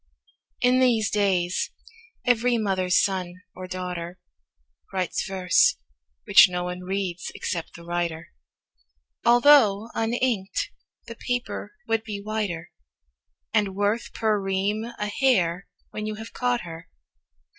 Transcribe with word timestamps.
IN 0.61 0.79
these 0.79 1.11
days, 1.11 1.69
every 2.25 2.57
mother's 2.57 2.97
son 2.99 3.35
or 3.55 3.67
daughter 3.67 4.17
Writes 4.91 5.23
verse, 5.27 5.77
which 6.25 6.49
no 6.49 6.63
one 6.63 6.79
reads 6.81 7.31
except 7.35 7.75
the 7.75 7.83
writer, 7.83 8.29
Although, 9.23 9.91
uninked, 9.93 10.71
the 11.05 11.13
paper 11.13 11.73
would 11.87 12.03
be 12.03 12.19
whiter, 12.19 12.71
And 13.53 13.75
worth, 13.75 14.11
per 14.11 14.39
ream, 14.41 14.85
a 14.85 15.05
hare, 15.09 15.67
when 15.91 16.07
you 16.07 16.15
have 16.15 16.33
caught 16.33 16.61
her. 16.61 16.89